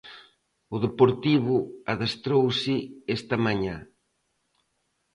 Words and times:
O 0.75 0.77
Deportivo 0.85 1.55
adestrouse 1.93 2.75
esta 3.15 3.35
mañá. 3.45 3.77